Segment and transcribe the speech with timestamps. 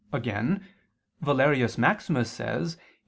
[0.11, 0.61] Again,
[1.21, 2.83] Valerius Maximus says (Fact.